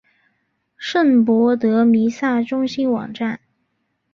[0.77, 3.39] 圣博德弥撒中心网站